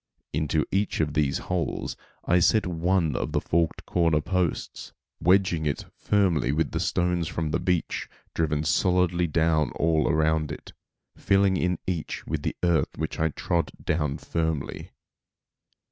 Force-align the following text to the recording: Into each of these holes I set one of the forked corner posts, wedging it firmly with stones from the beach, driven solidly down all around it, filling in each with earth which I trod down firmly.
Into 0.33 0.65
each 0.71 0.99
of 0.99 1.13
these 1.13 1.37
holes 1.37 1.95
I 2.25 2.39
set 2.39 2.65
one 2.65 3.15
of 3.15 3.33
the 3.33 3.39
forked 3.39 3.85
corner 3.85 4.19
posts, 4.19 4.93
wedging 5.19 5.67
it 5.67 5.85
firmly 5.95 6.51
with 6.51 6.73
stones 6.81 7.27
from 7.27 7.51
the 7.51 7.59
beach, 7.59 8.09
driven 8.33 8.63
solidly 8.63 9.27
down 9.27 9.69
all 9.75 10.09
around 10.09 10.51
it, 10.51 10.73
filling 11.15 11.55
in 11.55 11.77
each 11.85 12.25
with 12.25 12.51
earth 12.63 12.97
which 12.97 13.19
I 13.19 13.29
trod 13.29 13.73
down 13.83 14.17
firmly. 14.17 14.89